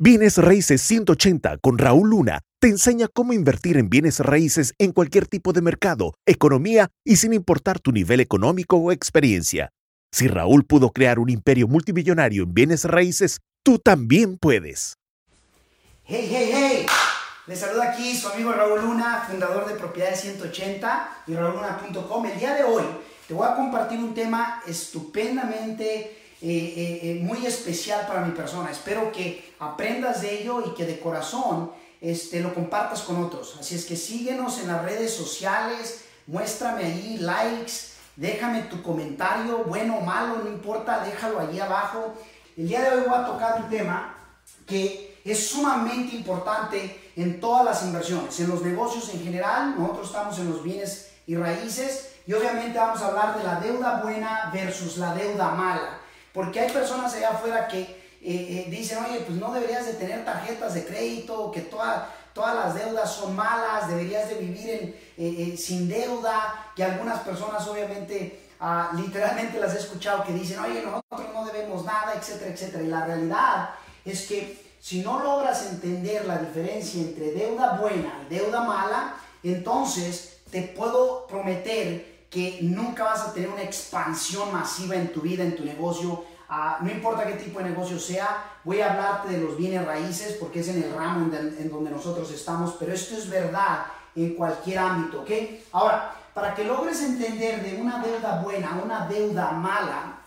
[0.00, 5.26] Bienes Raíces 180 con Raúl Luna te enseña cómo invertir en bienes raíces en cualquier
[5.26, 9.70] tipo de mercado, economía y sin importar tu nivel económico o experiencia.
[10.12, 14.94] Si Raúl pudo crear un imperio multimillonario en bienes raíces, tú también puedes.
[16.04, 16.86] Hey, hey, hey.
[17.48, 22.24] Les saluda aquí su amigo Raúl Luna, fundador de Propiedades 180 y raúluna.com.
[22.24, 22.84] El día de hoy
[23.26, 28.70] te voy a compartir un tema estupendamente eh, eh, eh, muy especial para mi persona.
[28.70, 33.56] Espero que aprendas de ello y que de corazón este, lo compartas con otros.
[33.58, 37.72] Así es que síguenos en las redes sociales, muéstrame ahí likes,
[38.14, 42.14] déjame tu comentario, bueno o malo, no importa, déjalo allí abajo.
[42.56, 44.14] El día de hoy voy a tocar un tema
[44.64, 50.38] que es sumamente importante en todas las inversiones, en los negocios en general, nosotros estamos
[50.38, 54.98] en los bienes y raíces y obviamente vamos a hablar de la deuda buena versus
[54.98, 55.98] la deuda mala.
[56.32, 57.86] Porque hay personas allá afuera que eh,
[58.22, 63.12] eh, dicen, oye, pues no deberías de tener tarjetas de crédito, que todas las deudas
[63.12, 69.74] son malas, deberías de vivir eh, sin deuda, que algunas personas obviamente ah, literalmente las
[69.74, 72.82] he escuchado que dicen, oye, nosotros no debemos nada, etcétera, etcétera.
[72.82, 73.70] Y la realidad
[74.04, 80.38] es que si no logras entender la diferencia entre deuda buena y deuda mala, entonces
[80.50, 85.56] te puedo prometer que nunca vas a tener una expansión masiva en tu vida, en
[85.56, 86.24] tu negocio.
[86.48, 90.36] Ah, no importa qué tipo de negocio sea, voy a hablarte de los bienes raíces
[90.40, 94.78] porque es en el ramo en, donde nosotros estamos, pero esto es verdad en cualquier
[94.78, 95.30] ámbito, ¿ok?
[95.72, 100.18] Ahora, para que logres entender de una deuda buena a una deuda mala,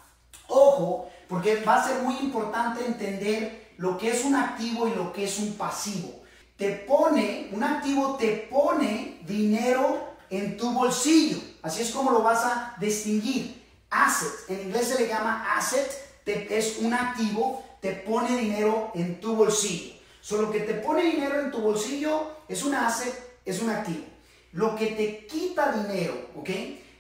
[0.48, 5.12] ojo, porque va a ser muy importante entender lo que es un activo y lo
[5.12, 6.22] que es un pasivo.
[6.56, 11.38] Te pone, un activo te pone dinero en tu bolsillo.
[11.62, 13.62] Así es como lo vas a distinguir.
[13.92, 15.92] Asset, en inglés se le llama asset,
[16.26, 19.94] es un activo, te pone dinero en tu bolsillo.
[20.22, 24.06] Solo que te pone dinero en tu bolsillo es un asset, es un activo.
[24.54, 26.50] Lo que te quita dinero, ¿ok?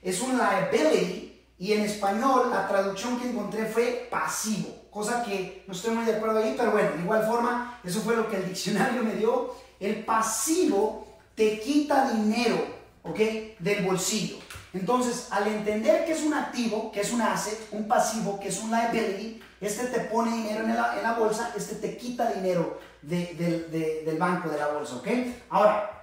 [0.03, 5.73] Es un liability y en español la traducción que encontré fue pasivo, cosa que no
[5.73, 8.47] estoy muy de acuerdo ahí, pero bueno, de igual forma, eso fue lo que el
[8.47, 9.53] diccionario me dio.
[9.79, 13.19] El pasivo te quita dinero ¿ok?
[13.59, 14.37] Del bolsillo.
[14.73, 18.59] Entonces, al entender que es un activo, que es un asset, un pasivo, que es
[18.59, 22.79] un liability, este te pone dinero en la, en la bolsa, este te quita dinero
[23.01, 25.07] del banco, de la bolsa, ¿ok?
[25.49, 25.99] Ahora,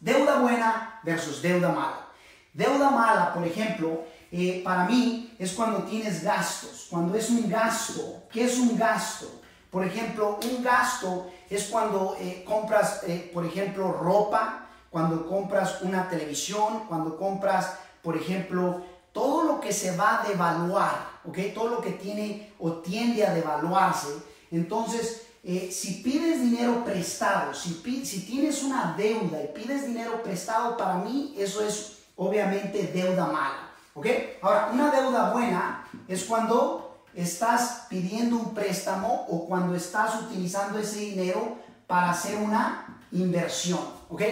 [0.00, 2.08] deuda buena versus deuda mala.
[2.52, 8.24] Deuda mala, por ejemplo, eh, para mí es cuando tienes gastos, cuando es un gasto.
[8.32, 9.42] ¿Qué es un gasto?
[9.70, 14.65] Por ejemplo, un gasto es cuando eh, compras, eh, por ejemplo, ropa,
[14.96, 18.80] cuando compras una televisión, cuando compras, por ejemplo,
[19.12, 21.36] todo lo que se va a devaluar, ¿ok?
[21.54, 24.08] Todo lo que tiene o tiende a devaluarse.
[24.50, 27.74] Entonces, eh, si pides dinero prestado, si,
[28.06, 33.68] si tienes una deuda y pides dinero prestado, para mí eso es obviamente deuda mala,
[33.92, 34.06] ¿ok?
[34.40, 41.00] Ahora, una deuda buena es cuando estás pidiendo un préstamo o cuando estás utilizando ese
[41.00, 44.22] dinero para hacer una inversión, ¿ok?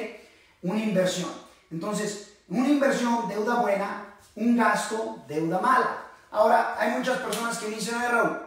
[0.64, 1.30] Una inversión.
[1.70, 6.04] Entonces, una inversión, deuda buena, un gasto, deuda mala.
[6.30, 8.40] Ahora, hay muchas personas que dicen, Raúl,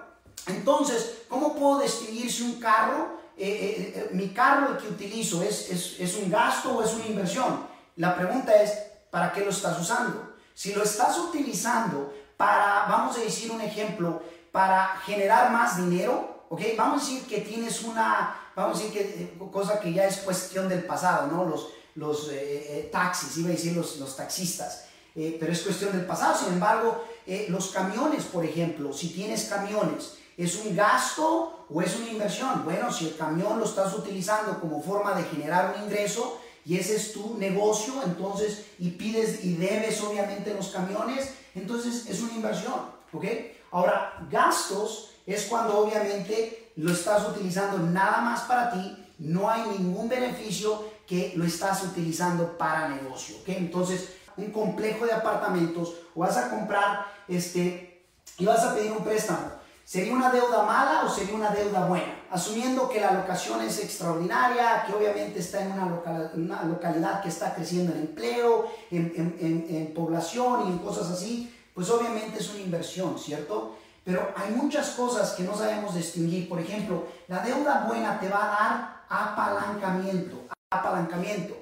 [0.47, 5.69] entonces, ¿cómo puedo distinguir si un carro, eh, eh, eh, mi carro que utilizo, es,
[5.69, 7.65] es, es un gasto o es una inversión?
[7.95, 8.73] La pregunta es,
[9.11, 10.33] ¿para qué lo estás usando?
[10.53, 16.61] Si lo estás utilizando para, vamos a decir un ejemplo, para generar más dinero, ¿ok?
[16.77, 20.67] Vamos a decir que tienes una, vamos a decir que, cosa que ya es cuestión
[20.67, 21.45] del pasado, ¿no?
[21.45, 21.67] Los,
[21.97, 22.33] los eh,
[22.79, 24.85] eh, taxis, iba a decir los, los taxistas,
[25.15, 26.37] eh, pero es cuestión del pasado.
[26.37, 27.03] Sin embargo,
[27.49, 32.63] los camiones, por ejemplo, si tienes camiones, ¿es un gasto o es una inversión?
[32.63, 36.95] Bueno, si el camión lo estás utilizando como forma de generar un ingreso y ese
[36.95, 42.75] es tu negocio, entonces, y pides y debes obviamente los camiones, entonces es una inversión,
[43.11, 43.25] ¿ok?
[43.71, 50.07] Ahora, gastos es cuando obviamente lo estás utilizando nada más para ti, no hay ningún
[50.09, 53.37] beneficio que lo estás utilizando para negocio.
[53.37, 53.49] ¿ok?
[53.49, 58.03] Entonces, un complejo de apartamentos o vas a comprar este,
[58.37, 59.57] y vas a pedir un préstamo.
[59.83, 62.25] ¿Sería una deuda mala o sería una deuda buena?
[62.29, 67.93] Asumiendo que la locación es extraordinaria, que obviamente está en una, localidad que está creciendo
[67.93, 73.77] en empleo, en, en, población y en cosas así, pues obviamente es una inversión, ¿cierto?
[74.03, 76.49] Pero hay muchas cosas que no sabemos distinguir.
[76.49, 81.55] Por ejemplo, la deuda buena te va a dar apalancamiento apalancamiento.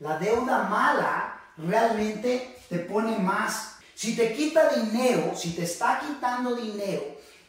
[0.00, 3.76] La deuda mala realmente te pone más.
[3.94, 7.02] Si te quita dinero, si te está quitando dinero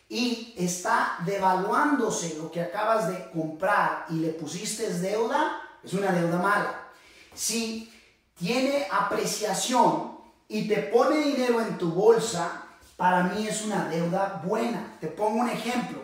[0.08, 6.38] y está devaluándose lo que acabas de comprar y le pusiste deuda, es una deuda
[6.38, 6.88] mala.
[7.34, 7.92] Si
[8.36, 10.18] tiene apreciación
[10.48, 12.64] y te pone dinero en tu bolsa,
[12.98, 14.98] para mí es una deuda buena.
[15.00, 16.00] Te pongo un ejemplo.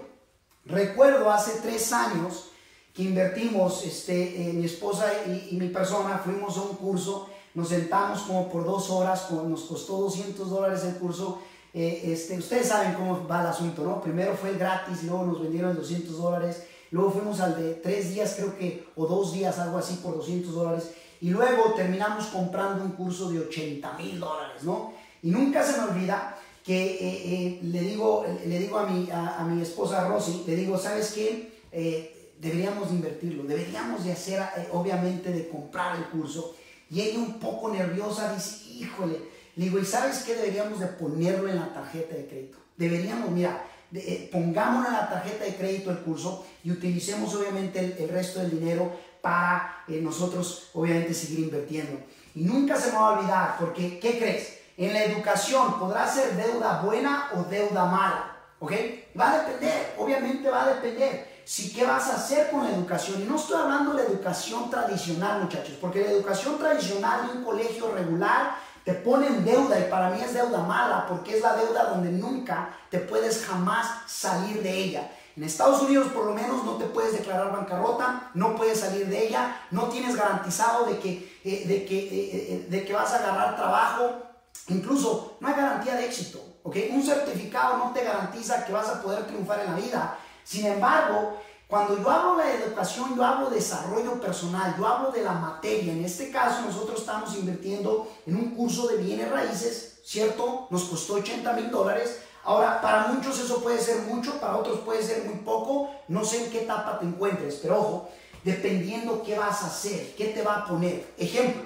[0.66, 2.52] Recuerdo hace tres años
[2.96, 8.22] que invertimos, este, eh, mi esposa y, mi persona, fuimos a un curso, nos sentamos
[8.22, 11.40] como por dos horas, nos costó 200 dólares el curso.
[11.74, 14.02] Eh, este, ustedes saben cómo va el asunto, ¿no?
[14.02, 18.58] Primero fue gratis, luego nos vendieron 200 dólares, luego fuimos al de tres días, creo
[18.58, 23.30] que, o dos días, algo así, por 200 dólares, y luego terminamos comprando un curso
[23.30, 24.94] de 80 mil dólares, ¿no?
[25.22, 29.44] Y nunca se me olvida que eh, eh, le, digo, le digo a mi, a,
[29.44, 31.62] mi esposa Rosy, le digo, ¿sabes qué?
[31.72, 34.42] Eh, deberíamos de invertirlo, deberíamos de hacer,
[34.72, 36.56] obviamente, de comprar el curso.
[36.90, 39.20] Y ella un poco nerviosa dice, híjole,
[39.56, 40.36] le digo, ¿y sabes qué?
[40.36, 42.58] Deberíamos de ponerlo en la tarjeta de crédito.
[42.78, 47.96] Deberíamos, mira, de, pongámoslo en la tarjeta de crédito el curso y utilicemos obviamente el,
[47.98, 48.92] el resto del dinero
[49.22, 52.00] para nosotros obviamente seguir invirtiendo.
[52.36, 54.60] Y nunca se me va a olvidar, porque ¿qué crees?
[54.78, 58.72] En la educación podrá ser deuda buena o deuda mala, ¿ok?
[59.18, 61.35] Va a depender, obviamente va a depender.
[61.46, 63.22] Si qué vas a hacer con la educación.
[63.22, 67.44] Y no estoy hablando de la educación tradicional, muchachos, porque la educación tradicional de un
[67.46, 71.86] colegio regular te pone deuda y para mí es deuda mala, porque es la deuda
[71.86, 75.12] donde nunca te puedes jamás salir de ella.
[75.38, 79.28] En Estados Unidos por lo menos no te puedes declarar bancarrota, no puedes salir de
[79.28, 82.10] ella, no tienes garantizado de que, eh, de que, eh,
[82.54, 84.26] eh, de que vas a agarrar trabajo,
[84.68, 86.76] Incluso no hay garantía de éxito, ¿ok?
[86.92, 90.18] Un certificado no te garantiza que vas a poder triunfar en la vida.
[90.46, 91.38] Sin embargo,
[91.68, 95.92] cuando yo hablo de educación, yo hablo de desarrollo personal, yo hablo de la materia.
[95.92, 100.68] En este caso, nosotros estamos invirtiendo en un curso de bienes raíces, ¿cierto?
[100.70, 102.20] Nos costó 80 mil dólares.
[102.44, 105.90] Ahora, para muchos eso puede ser mucho, para otros puede ser muy poco.
[106.08, 108.10] No sé en qué etapa te encuentres, pero ojo,
[108.44, 111.16] dependiendo qué vas a hacer, qué te va a poner.
[111.18, 111.64] Ejemplo,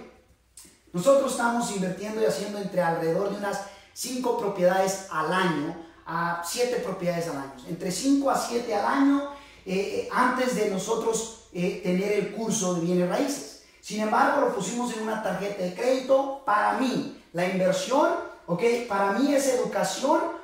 [0.94, 3.60] nosotros estamos invirtiendo y haciendo entre alrededor de unas
[3.94, 7.54] 5 propiedades al año a 7 propiedades al año.
[7.70, 9.30] Entre 5 a 7 al año
[9.66, 13.64] eh, eh, antes de nosotros eh, tener el curso de bienes raíces.
[13.80, 16.42] Sin embargo, lo pusimos en una tarjeta de crédito.
[16.46, 18.14] Para mí, la inversión,
[18.48, 18.64] ¿ok?
[18.88, 20.40] Para mí esa educación.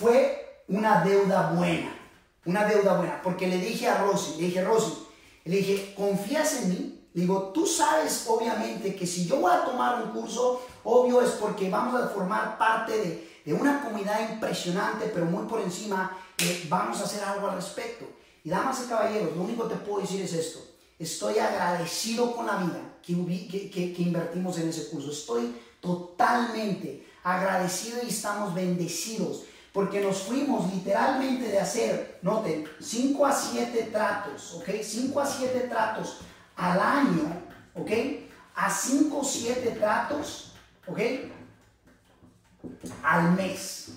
[0.00, 1.92] Fue una deuda buena.
[2.44, 3.20] Una deuda buena.
[3.22, 4.92] Porque le dije a Rosy, le dije, Rosy,
[5.44, 7.08] le dije, ¿confías en mí?
[7.12, 11.70] Digo, tú sabes obviamente que si yo voy a tomar un curso, obvio es porque
[11.70, 16.16] vamos a formar parte de, una comunidad impresionante, pero muy por encima,
[16.68, 18.06] vamos a hacer algo al respecto.
[18.42, 20.60] Y damas y caballeros, lo único que te puedo decir es esto.
[20.98, 25.10] Estoy agradecido con la vida que, que, que invertimos en ese curso.
[25.10, 29.42] Estoy totalmente agradecido y estamos bendecidos
[29.76, 34.70] porque nos fuimos literalmente de hacer, noten, 5 a 7 tratos, ¿ok?
[34.82, 36.16] 5 a 7 tratos
[36.56, 37.42] al año,
[37.74, 37.90] ¿ok?
[38.54, 40.54] A 5 o 7 tratos,
[40.86, 40.98] ¿ok?
[43.02, 43.88] Al mes,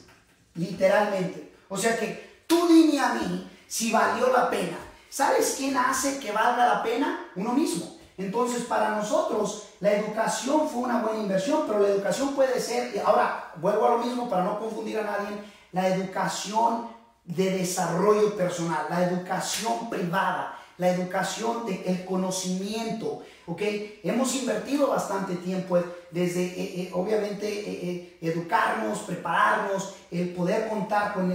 [0.56, 1.54] literalmente.
[1.68, 4.78] O sea que tú dime a mí si valió la pena.
[5.10, 7.26] ¿Sabes quién hace que valga la pena?
[7.36, 7.98] Uno mismo.
[8.18, 13.54] Entonces, para nosotros, la educación fue una buena inversión, pero la educación puede ser, ahora
[13.56, 15.38] vuelvo a lo mismo para no confundir a nadie,
[15.72, 16.88] la educación
[17.24, 23.62] de desarrollo personal, la educación privada, la educación, el conocimiento, ¿ok?
[24.04, 25.80] Hemos invertido bastante tiempo
[26.12, 31.32] desde, eh, eh, obviamente, eh, educarnos, prepararnos, el poder contar con,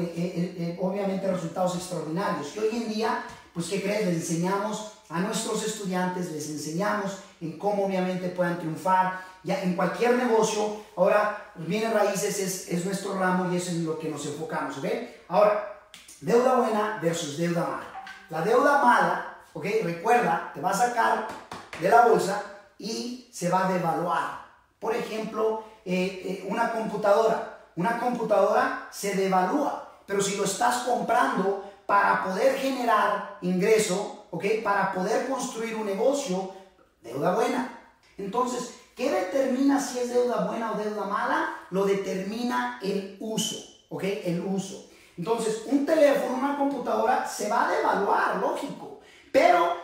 [0.81, 2.55] obviamente, resultados extraordinarios.
[2.55, 4.07] Y hoy en día, pues, ¿qué crees?
[4.07, 9.21] Les enseñamos a nuestros estudiantes, les enseñamos en cómo, obviamente, puedan triunfar.
[9.43, 13.87] Ya en cualquier negocio, ahora, bienes raíces es, es nuestro ramo y eso es en
[13.87, 14.87] lo que nos enfocamos, ¿ok?
[15.29, 15.83] Ahora,
[16.21, 18.05] deuda buena versus deuda mala.
[18.31, 19.67] La deuda mala ¿ok?
[19.85, 21.29] Recuerda, te va a sacar
[21.81, 22.43] de la bolsa
[22.79, 24.45] y se va a devaluar.
[24.79, 27.51] Por ejemplo, eh, eh, una computadora.
[27.77, 34.45] Una computadora se devalúa, pero si lo estás comprando para poder generar ingreso, ¿ok?
[34.63, 36.53] Para poder construir un negocio,
[37.03, 37.79] deuda buena.
[38.17, 41.57] Entonces, ¿qué determina si es deuda buena o deuda mala?
[41.71, 43.57] Lo determina el uso,
[43.89, 44.05] ¿ok?
[44.25, 44.87] El uso.
[45.19, 48.95] Entonces, un teléfono, una computadora se va a devaluar, lógico
[49.35, 49.75] pero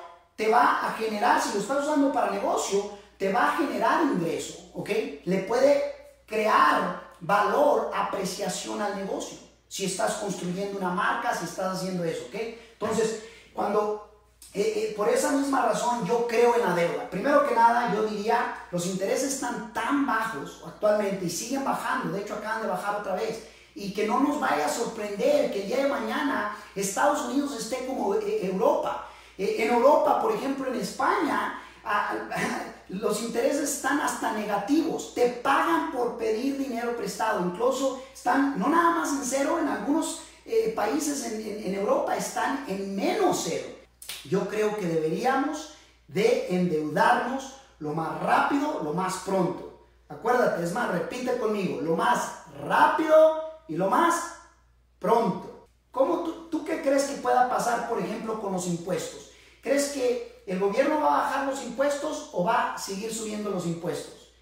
[0.41, 4.71] te va a generar, si lo estás usando para negocio, te va a generar ingreso,
[4.73, 4.89] ¿ok?
[5.27, 9.37] Le puede crear valor, apreciación al negocio.
[9.69, 12.37] Si estás construyendo una marca, si estás haciendo eso, ¿ok?
[12.73, 14.15] Entonces, cuando,
[14.55, 17.11] eh, eh, por esa misma razón, yo creo en la deuda.
[17.11, 22.23] Primero que nada, yo diría, los intereses están tan bajos actualmente y siguen bajando, de
[22.23, 23.47] hecho acaban de bajar otra vez.
[23.73, 27.87] y que no nos vaya a sorprender que el día de mañana Estados Unidos esté
[27.87, 29.10] como eh, Europa.
[29.41, 31.59] Eh, en Europa, por ejemplo, en España,
[32.91, 35.15] los intereses están hasta negativos.
[35.15, 37.41] Te pagan por pedir dinero prestado.
[37.47, 42.95] Incluso están no nada más en cero, en algunos eh, países en, Europa están en
[42.95, 43.67] menos cero.
[44.29, 45.73] Yo creo que deberíamos
[46.07, 49.87] de endeudarnos lo más rápido, lo más pronto.
[50.11, 54.35] Acuérdate, es más, repite conmigo, lo más rápido y lo más
[54.99, 55.67] pronto.
[55.91, 59.30] ¿Cómo tú, tú qué crees que pueda pasar, por ejemplo, con los impuestos?
[59.63, 63.67] ¿Crees que el gobierno va a bajar los impuestos o va a seguir subiendo los
[63.67, 64.33] impuestos?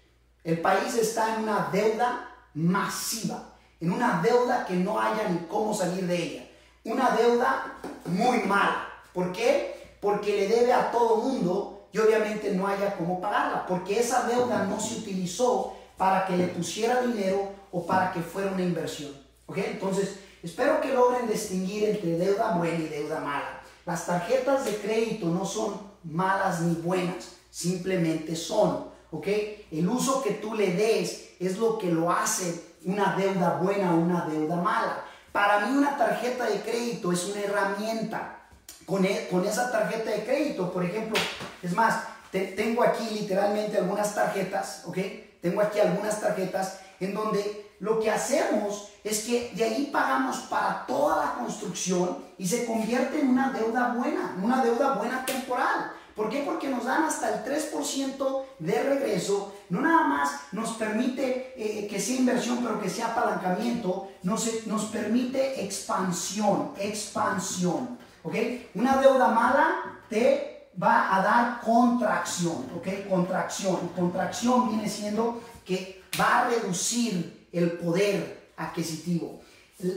[0.43, 3.49] El país está en una deuda masiva
[3.81, 6.47] en una deuda que no haya ni cómo salir de ella.
[6.83, 8.87] Una deuda muy mala.
[9.13, 9.97] ¿Por qué?
[10.01, 14.63] Porque le debe a todo mundo y obviamente no haya cómo pagarla, porque esa deuda
[14.65, 19.11] no se utilizó para que le pusiera dinero o para que fuera una inversión.
[19.47, 19.57] ¿Ok?
[19.57, 23.58] Entonces, espero que logren distinguir entre deuda buena y deuda mala.
[23.89, 28.87] Las tarjetas de crédito no son malas ni buenas, simplemente son.
[29.09, 29.27] ¿Ok?
[29.71, 33.97] El uso que tú le des es lo que lo hace una deuda buena o
[33.97, 35.03] una deuda mala.
[35.31, 38.47] Para mí una tarjeta de crédito es una herramienta.
[38.85, 41.19] Con, e, con esa tarjeta de crédito, por ejemplo,
[41.63, 44.99] es más, tengo aquí literalmente algunas tarjetas, ¿ok?
[45.41, 50.85] Tengo aquí algunas tarjetas en donde lo que hacemos es que de ahí pagamos para
[50.85, 55.93] toda la construcción y se convierte en una deuda buena, una deuda buena temporal.
[56.15, 56.43] ¿Por qué?
[56.45, 59.55] Porque nos dan hasta el 3% de regreso.
[59.69, 64.09] No nada más nos permite eh, que sea inversión, pero que sea apalancamiento.
[64.23, 67.97] Nos, nos permite expansión, expansión.
[68.23, 68.35] ¿Ok?
[68.75, 72.69] Una deuda mala te va a dar contracción.
[72.75, 73.07] ¿Ok?
[73.09, 73.77] Contracción.
[73.95, 79.41] Contracción viene siendo que va a reducir el poder adquisitivo.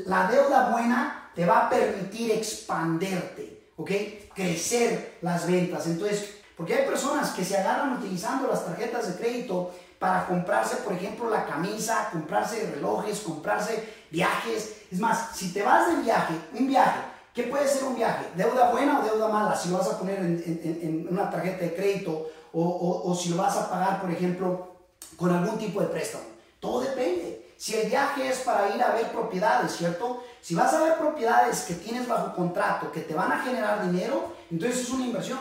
[0.07, 3.53] La deuda buena te va a permitir expanderte.
[3.77, 3.91] ¿ok?
[4.35, 5.87] Crecer las ventas.
[5.87, 10.93] Entonces, porque hay personas que se agarran utilizando las tarjetas de crédito para comprarse, por
[10.93, 14.83] ejemplo, la camisa, comprarse relojes, comprarse viajes.
[14.91, 17.01] Es más, si te vas de viaje, un viaje,
[17.33, 18.27] ¿qué puede ser un viaje?
[18.37, 19.57] ¿Deuda buena o deuda mala?
[19.57, 23.57] Si lo vas a poner en, una tarjeta de crédito o, o si lo vas
[23.57, 24.77] a pagar, por ejemplo,
[25.17, 26.25] con algún tipo de préstamo.
[26.59, 27.42] Todo depende.
[27.63, 30.25] Si el viaje es para ir a ver propiedades, ¿cierto?
[30.41, 34.33] Si vas a ver propiedades que tienes bajo contrato, que te van a generar dinero,
[34.51, 35.39] entonces es una inversión.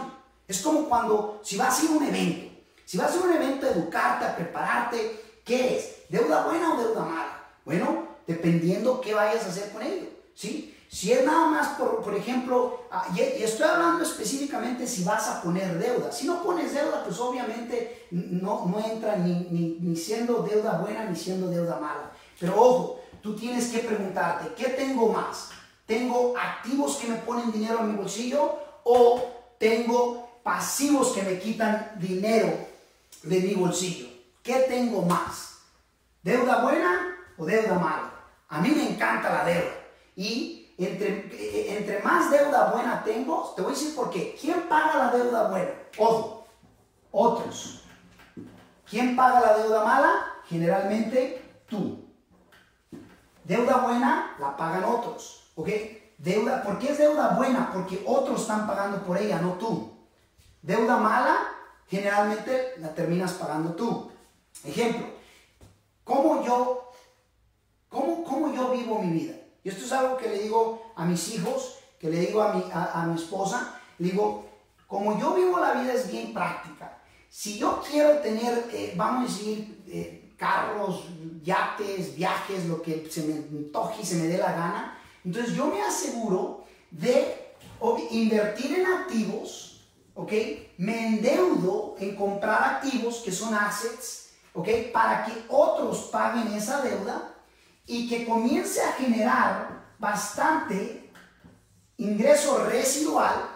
[0.48, 3.25] Es como cuando, si vas a ir a un evento, si vas a ir a
[3.25, 5.96] un evento, a educarte, a prepararte, ¿qué es?
[6.10, 7.44] ¿Deuda buena o deuda mala?
[7.66, 10.78] Bueno, dependiendo qué vayas a hacer con ello, ¿sí?
[10.92, 15.42] Si es nada más, por, por ejemplo, ah, y, estoy hablando específicamente si vas a
[15.42, 16.12] poner deuda.
[16.12, 21.06] Si no pones deuda, pues obviamente no, no entra ni, ni, ni siendo deuda buena
[21.06, 22.12] ni siendo deuda mala.
[22.38, 25.52] Pero ojo, tú tienes que preguntarte, ¿qué tengo más?
[25.86, 29.22] ¿Tengo activos que me ponen dinero en mi bolsillo o
[29.58, 32.54] tengo pasivos que me quitan dinero
[33.24, 34.08] de mi bolsillo?
[34.44, 35.60] ¿Qué tengo más?
[36.22, 38.14] ¿Deuda buena o deuda mala?
[38.50, 39.72] A mí me encanta la deuda.
[40.18, 44.36] Y entre, entre más deuda buena tengo, te voy a decir por qué.
[44.40, 45.72] ¿Quién paga la deuda buena?
[45.98, 46.48] Ojo,
[47.12, 47.84] otros.
[48.90, 50.26] ¿Quién paga la deuda mala?
[50.48, 52.06] Generalmente tú.
[53.44, 55.70] Deuda buena la pagan otros, ¿ok?
[56.18, 57.72] Deuda, ¿Por qué es deuda buena?
[57.74, 59.92] Porque otros están pagando por ella, no tú.
[60.62, 61.38] Deuda mala,
[61.88, 64.12] generalmente la terminas pagando tú.
[64.64, 65.08] Ejemplo,
[66.04, 66.92] ¿cómo yo,
[67.90, 69.41] cómo, cómo yo vivo mi vida?
[69.63, 72.63] Y esto es algo que le digo a mis hijos, que le digo a mi,
[72.74, 74.46] a, mi esposa, le digo,
[74.88, 76.98] como yo vivo la vida es bien práctica.
[77.30, 81.06] Si yo quiero tener, eh, vamos a decir, eh, carros,
[81.44, 85.68] yates, viajes, lo que se me antoje y se me dé la gana, entonces yo
[85.68, 87.56] me aseguro de
[88.10, 89.82] invertir en activos,
[90.15, 90.32] ¿ok?
[90.77, 94.68] Me endeudo en comprar activos que son assets, ¿ok?
[94.91, 97.31] Para que otros paguen esa deuda
[97.92, 99.68] y que comience a generar
[100.00, 101.12] bastante
[101.98, 103.50] ingreso residual,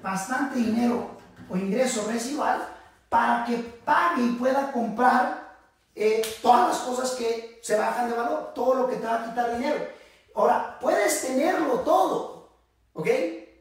[0.00, 1.10] bastante dinero
[1.50, 2.68] o ingreso residual
[3.08, 5.56] para que pague y pueda comprar
[5.96, 9.24] eh, todas las cosas que se bajan de valor, todo lo que te va a
[9.24, 9.88] quitar dinero.
[10.36, 12.52] Ahora, puedes tenerlo todo,
[12.92, 13.08] ¿ok?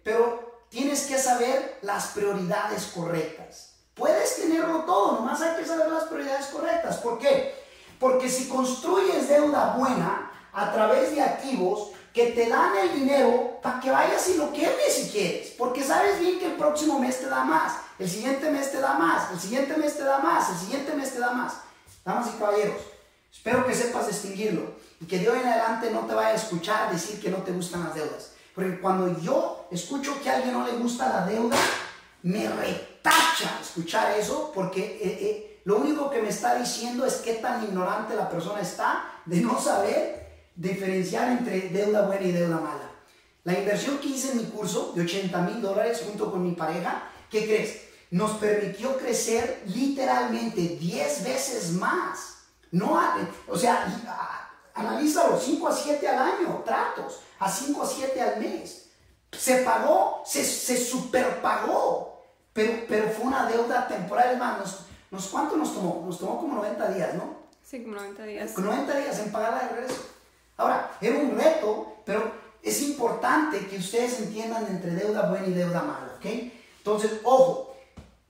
[0.03, 3.79] Pero tienes que saber las prioridades correctas.
[3.96, 6.98] Puedes tenerlo todo, nomás hay que saber las prioridades correctas.
[6.98, 7.62] ¿Por qué?
[8.03, 13.79] Porque si construyes deuda buena a través de activos que te dan el dinero para
[13.79, 17.27] que vayas y lo quemes si quieres, porque sabes bien que el próximo mes te
[17.27, 20.57] da más, el siguiente mes te da más, el siguiente mes te da más, el
[20.57, 21.53] siguiente mes te da más.
[22.03, 22.81] Damas y caballeros,
[23.31, 24.74] espero que sepas distinguirlo.
[25.00, 27.53] y que de hoy en adelante no te vaya a escuchar decir que no te
[27.53, 28.33] gustan las deudas.
[28.53, 31.55] Porque cuando yo escucho que a alguien no le gusta la deuda,
[32.24, 37.36] me retacha escuchar eso porque eh, eh, lo único que me está diciendo es qué
[37.36, 42.91] tan ignorante la persona está de no saber diferenciar entre deuda buena y deuda mala.
[43.43, 47.03] La inversión que hice en mi curso de 80 mil dólares junto con mi pareja,
[47.29, 47.82] ¿qué crees?
[48.12, 52.38] Nos permitió crecer literalmente 10 veces más.
[52.72, 53.00] No,
[53.48, 53.86] o sea,
[54.74, 58.89] analízalo, 5 a 7 al año, tratos, a 5 a 7 al mes.
[59.32, 64.86] Se pagó, se, se superpagó, pero, pero fue una deuda temporal, hermanos.
[65.13, 66.03] Nos, ¿Cuánto nos tomó?
[66.08, 67.36] Nos tomó como 90 días, ¿no?
[67.63, 68.51] Sí, como 90 días.
[68.53, 70.05] Con 90 días en pagarla de regreso.
[70.58, 72.32] Ahora, era un reto, pero
[72.63, 76.25] es importante que ustedes entiendan entre deuda buena y deuda mala, ¿ok?
[76.79, 77.75] Entonces, ojo,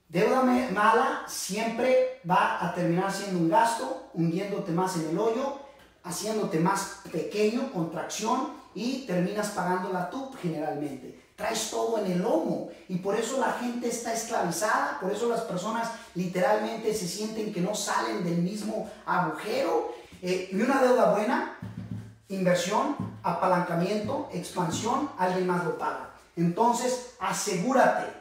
[0.10, 5.60] deuda mala siempre va a terminar siendo un gasto, hundiéndote más en el hoyo,
[6.04, 11.23] haciéndote más pequeño, contracción, y terminas pagándola tú generalmente.
[11.36, 15.42] Traes todo en el lomo y por eso la gente está esclavizada, por eso las
[15.42, 19.96] personas literalmente se sienten que no salen del mismo agujero.
[20.22, 21.58] Eh, y una deuda buena
[22.30, 26.12] inversión, apalancamiento, expansión, alguien más lo paga.
[26.36, 28.12] Entonces, asegúrate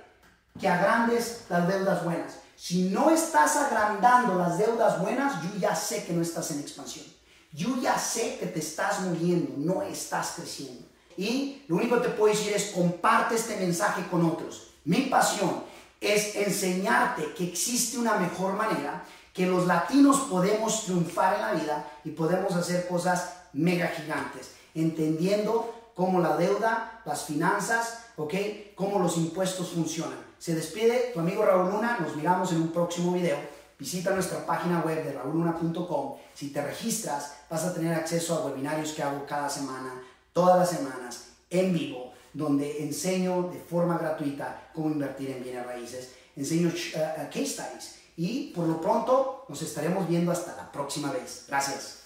[0.60, 2.34] que agrandes las deudas buenas.
[2.56, 7.06] Si no estás agrandando las deudas buenas, yo ya sé que no estás en expansión.
[7.52, 10.86] Yo ya sé que te estás muriendo, no estás creciendo.
[11.16, 14.74] Y lo único que te puedo decir es comparte este mensaje con otros.
[14.84, 15.62] Mi pasión
[16.00, 21.90] es enseñarte que existe una mejor manera, que los latinos podemos triunfar en la vida
[22.04, 28.34] y podemos hacer cosas mega gigantes, entendiendo cómo la deuda, las finanzas, ¿ok?
[28.74, 30.18] Cómo los impuestos funcionan.
[30.38, 33.38] Se despide tu amigo Raúl Luna, nos miramos en un próximo video.
[33.78, 36.16] Visita nuestra página web de rauluna.com.
[36.34, 40.00] Si te registras, vas a tener acceso a webinarios que hago cada semana,
[40.32, 46.12] todas las semanas, en vivo, donde enseño de forma gratuita cómo invertir en bienes raíces.
[46.36, 47.98] Enseño uh, uh, case studies.
[48.16, 51.44] Y por lo pronto nos estaremos viendo hasta la próxima vez.
[51.48, 52.01] Gracias.